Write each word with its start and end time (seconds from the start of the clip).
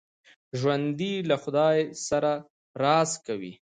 ژوندي 0.59 1.13
له 1.29 1.35
خدای 1.43 1.77
سره 2.07 2.31
راز 2.83 3.09
کوي 3.25 3.53